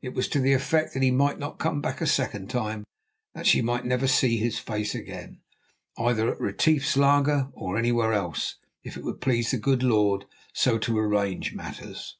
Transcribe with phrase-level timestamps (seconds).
[0.00, 2.78] It was to the effect that he might not come back a second time,
[3.34, 5.42] and that she might never see his face again,
[5.98, 10.78] either at Retief's laager or anywhere else, if it would please the good Lord so
[10.78, 12.16] to arrange matters.